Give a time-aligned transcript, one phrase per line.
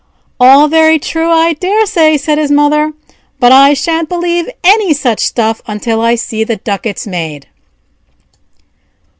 [0.39, 2.93] '""All very true, I daresay," said his mother;
[3.39, 7.45] "but I shan't believe any such stuff until I see the ducats made."